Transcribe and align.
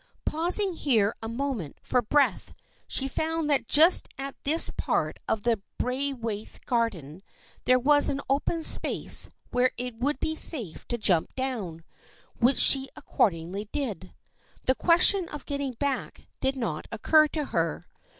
Pausing 0.25 0.73
here 0.73 1.13
a 1.21 1.27
moment 1.29 1.77
for 1.83 2.01
breath 2.01 2.55
she 2.87 3.07
found 3.07 3.51
that 3.51 3.67
just 3.67 4.07
at 4.17 4.33
this 4.41 4.71
part 4.75 5.19
of 5.27 5.43
the 5.43 5.61
Braithwaite 5.77 6.59
garden 6.65 7.21
there 7.65 7.77
was 7.77 8.09
an 8.09 8.19
open 8.27 8.63
space 8.63 9.29
where 9.51 9.69
it 9.77 9.93
would 9.99 10.19
be 10.19 10.35
safe 10.35 10.87
to 10.87 10.97
jump 10.97 11.35
down, 11.35 11.83
which 12.39 12.57
she 12.57 12.89
accordingly 12.95 13.69
did. 13.71 14.11
The 14.65 14.73
question 14.73 15.29
of 15.29 15.45
getting 15.45 15.73
back 15.73 16.25
did 16.39 16.55
not 16.55 16.87
occur 16.91 17.27
to 17.27 17.45
her. 17.53 17.85